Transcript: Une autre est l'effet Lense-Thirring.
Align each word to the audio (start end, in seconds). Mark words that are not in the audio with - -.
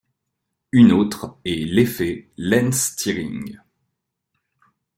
Une 0.71 0.93
autre 0.93 1.37
est 1.45 1.63
l'effet 1.63 2.31
Lense-Thirring. 2.35 3.59